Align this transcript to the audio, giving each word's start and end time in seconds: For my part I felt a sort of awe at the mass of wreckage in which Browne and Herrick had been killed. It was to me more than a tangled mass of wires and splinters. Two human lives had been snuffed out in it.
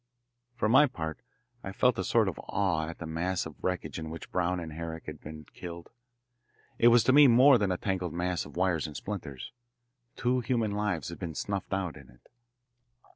For 0.55 0.67
my 0.67 0.87
part 0.87 1.19
I 1.63 1.71
felt 1.71 1.99
a 1.99 2.03
sort 2.03 2.27
of 2.27 2.39
awe 2.47 2.87
at 2.87 2.97
the 2.97 3.05
mass 3.05 3.45
of 3.45 3.63
wreckage 3.63 3.99
in 3.99 4.09
which 4.09 4.31
Browne 4.31 4.59
and 4.59 4.73
Herrick 4.73 5.05
had 5.05 5.21
been 5.21 5.45
killed. 5.53 5.91
It 6.79 6.87
was 6.87 7.03
to 7.03 7.13
me 7.13 7.27
more 7.27 7.59
than 7.59 7.71
a 7.71 7.77
tangled 7.77 8.11
mass 8.11 8.43
of 8.43 8.55
wires 8.57 8.87
and 8.87 8.97
splinters. 8.97 9.51
Two 10.15 10.39
human 10.39 10.71
lives 10.71 11.09
had 11.09 11.19
been 11.19 11.35
snuffed 11.35 11.71
out 11.71 11.97
in 11.97 12.09
it. 12.09 12.29